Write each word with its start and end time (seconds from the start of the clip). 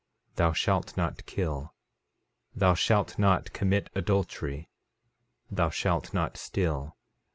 13:21 0.31 0.35
Thou 0.37 0.53
shalt 0.53 0.97
not 0.97 1.25
kill. 1.27 1.61
13:22 2.55 2.59
Thou 2.59 2.73
shalt 2.73 3.19
not 3.19 3.53
commit 3.53 3.89
adultery. 3.93 4.67
Thou 5.51 5.69
shalt 5.69 6.11
not 6.11 6.37
steal. 6.37 6.97